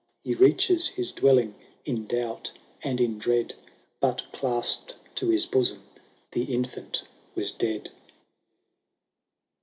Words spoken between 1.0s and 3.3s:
dwelling in doubt and in